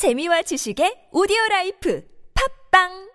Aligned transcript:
재미와 0.00 0.40
지식의 0.48 1.12
오디오 1.12 1.36
라이프. 1.50 2.00
팝빵 2.32 3.09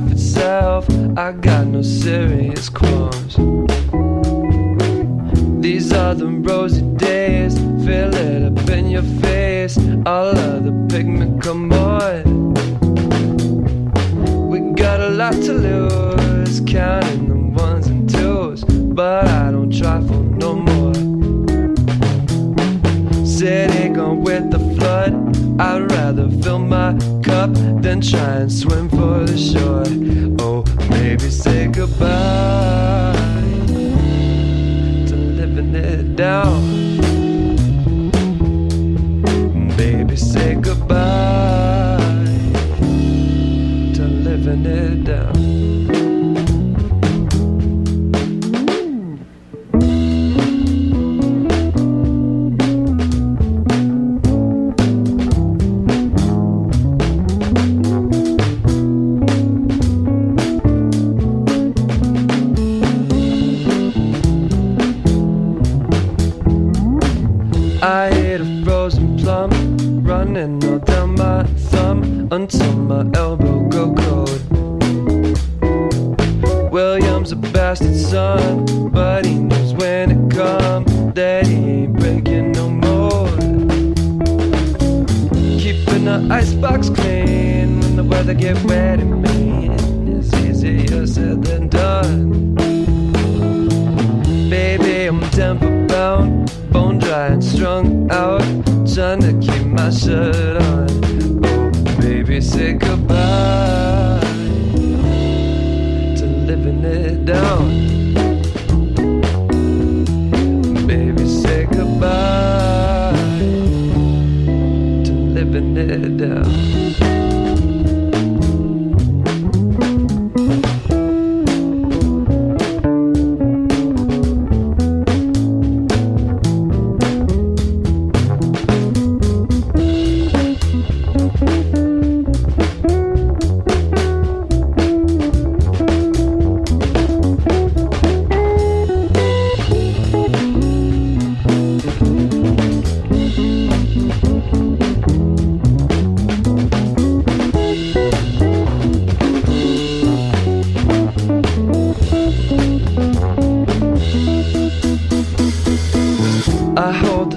life 0.00 0.10
itself. 0.10 0.88
I 1.16 1.30
got 1.32 1.68
no 1.68 1.82
serious 1.82 2.68
qualms. 2.68 3.36
These 5.62 5.92
are 5.92 6.14
the 6.14 6.26
rosy 6.26 6.82
days, 6.96 7.56
feel 7.84 8.12
it 8.12 8.42
up 8.42 8.68
in 8.70 8.90
your 8.90 9.06
face. 9.22 9.78
All 10.04 10.36
of 10.36 10.64
the 10.64 10.74
pigment 10.90 11.42
come 11.42 11.72
on. 11.72 12.54
We 14.50 14.58
got 14.72 15.00
a 15.00 15.10
lot 15.10 15.34
to 15.46 15.52
lose, 15.52 16.60
counting 16.66 17.28
the 17.28 17.62
ones 17.62 17.86
and 17.86 18.10
twos, 18.10 18.64
but 18.64 19.28
I 19.28 19.52
don't 19.52 19.72
try 19.72 20.00
for 20.00 20.22
no 20.42 20.54
more. 20.56 20.94
City 23.24 23.90
gone 23.90 24.22
with 24.22 24.50
the 24.50 24.58
flood. 24.76 25.12
I'd 25.60 25.88
rather 25.92 26.28
fill 26.42 26.58
my 26.58 26.98
up, 27.44 27.82
then 27.82 28.00
try 28.00 28.36
and 28.42 28.52
swim 28.52 28.88
for 28.88 29.24
the 29.24 29.36
shore. 29.36 29.84
Oh, 30.40 30.64
maybe 30.88 31.30
say 31.30 31.66
goodbye 31.66 33.14
to 35.08 35.14
living 35.14 35.74
it 35.74 36.16
down. 36.16 36.62
Baby, 39.76 40.16
say 40.16 40.54
goodbye 40.54 41.98
to 43.94 44.02
living 44.26 44.64
it 44.64 45.04
down. 45.04 45.53
I 67.84 68.08
ate 68.14 68.40
a 68.40 68.64
frozen 68.64 69.18
plum, 69.18 69.50
running 70.02 70.64
all 70.64 70.78
down 70.78 71.16
my 71.16 71.44
thumb 71.68 72.28
until 72.32 72.72
my 72.76 73.04
elbow 73.14 73.68
go 73.68 73.92
cold. 73.92 74.42
William's 76.72 77.32
a 77.32 77.36
bastard 77.36 77.94
son, 77.94 78.88
but 78.90 79.26
he 79.26 79.34
knows 79.34 79.74
when 79.74 80.12
it 80.12 80.34
comes 80.34 81.12
that 81.12 81.46
he 81.46 81.56
ain't 81.56 81.92
breaking 81.98 82.52
no 82.52 82.70
more. 82.70 83.28
Keeping 85.60 86.06
the 86.06 86.26
icebox 86.30 86.88
clean 86.88 87.80
when 87.80 87.96
the 87.96 88.04
weather 88.04 88.32
get 88.32 88.56
wet 88.64 89.00
Maine 89.00 89.72
is 90.08 90.32
easier 90.32 91.06
said 91.06 91.44
than 91.44 91.68
done. 91.68 92.54
Baby, 94.48 95.04
I'm 95.04 95.20
temper 95.32 95.63
trying 98.94 99.18
to 99.18 99.32
keep 99.40 99.66
my 99.66 99.90
shirt 99.90 100.62
on. 100.62 100.86
Oh, 101.44 102.00
baby, 102.00 102.40
say 102.40 102.74
goodbye 102.74 104.20
to 106.16 106.24
living 106.46 106.84
it 106.84 107.24
down. 107.24 107.93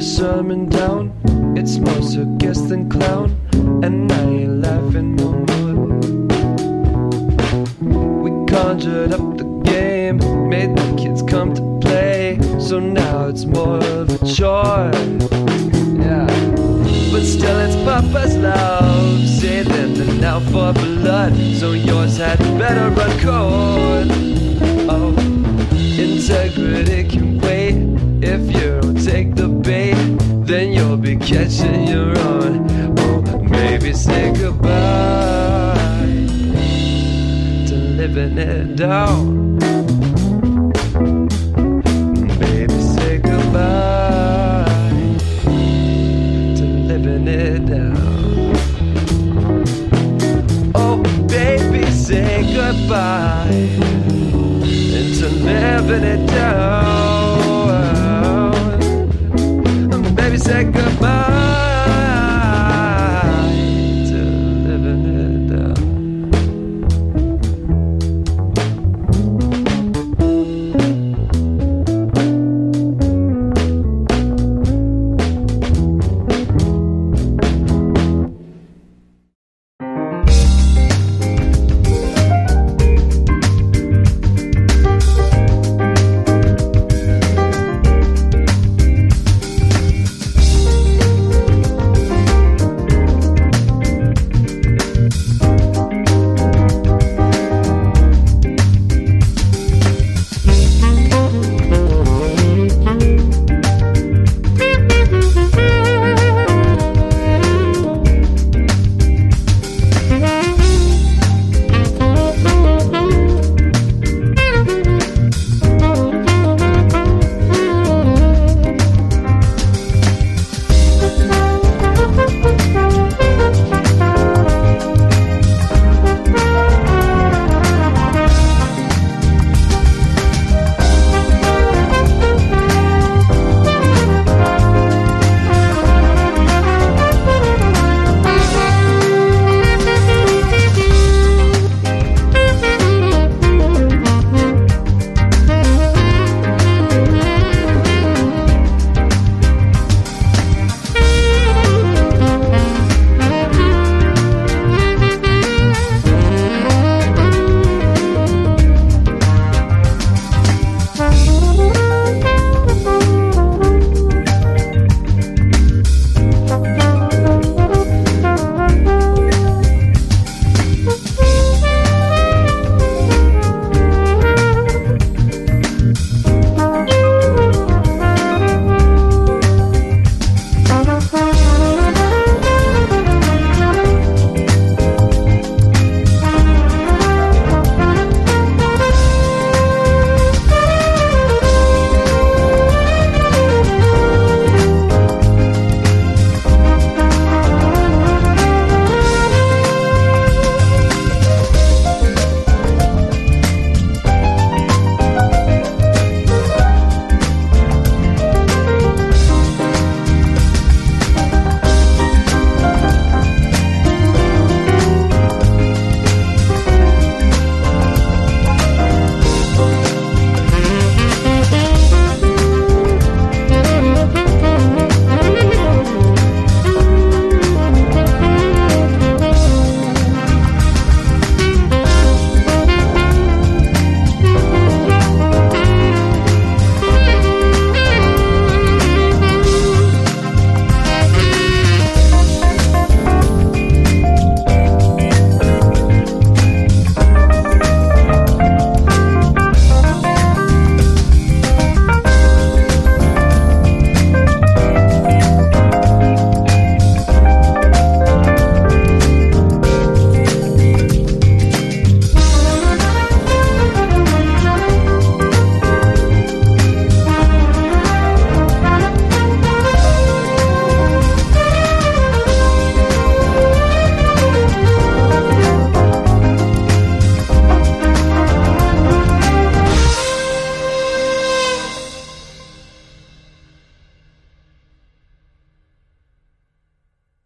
Sermon 0.07 0.69
down. 0.69 1.11
It's 1.57 1.77
more 1.79 2.01
circus 2.01 2.61
than 2.61 2.89
clown, 2.89 3.35
and 3.83 4.11
I 4.11 4.21
ain't 4.21 4.61
laughing 4.61 5.15
no 5.17 5.31
more. 5.49 5.87
We 8.23 8.31
conjured 8.45 9.11
up 9.11 9.37
the 9.37 9.43
game, 9.65 10.17
made 10.47 10.75
the 10.77 10.95
kids 10.97 11.21
come 11.21 11.53
to 11.55 11.79
play, 11.81 12.39
so 12.57 12.79
now 12.79 13.27
it's 13.27 13.45
more 13.45 13.83
of 13.83 14.09
a 14.09 14.25
chore. 14.25 14.91
Yeah, 16.05 16.27
but 17.11 17.23
still 17.23 17.59
it's 17.59 17.75
Papa's 17.83 18.37
love, 18.37 19.27
saving 19.27 19.95
the 19.95 20.05
now 20.21 20.39
for 20.39 20.71
blood, 20.73 21.35
so 21.59 21.73
yours 21.73 22.17
had 22.17 22.39
better 22.57 22.89
run 22.91 23.19
cold. 23.19 24.07
Oh, 24.89 25.13
integrity 25.99 26.96
then 30.47 30.71
you'll 30.71 30.95
be 30.95 31.17
catching 31.17 31.87
your 31.89 32.17
own. 32.19 32.65
Oh, 32.99 33.21
maybe 33.41 33.91
say 33.91 34.31
goodbye 34.33 35.75
to 37.67 37.75
living 37.75 38.37
it 38.37 38.77
down. 38.77 39.76